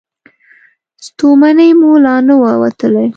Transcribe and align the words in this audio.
ستومني 1.05 1.69
مو 1.79 1.91
لا 2.03 2.15
نه 2.27 2.35
وه 2.43 2.51
وتلې. 2.61 3.05